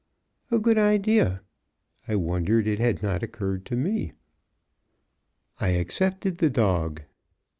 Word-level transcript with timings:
A 0.49 0.57
good 0.57 0.79
idea; 0.79 1.43
I 2.07 2.15
wondered 2.15 2.65
it 2.65 2.79
had 2.79 3.03
not 3.03 3.21
occurred 3.21 3.67
to 3.67 3.75
me. 3.75 4.13
I 5.59 5.67
accepted 5.77 6.39
the 6.39 6.49
dog. 6.49 7.03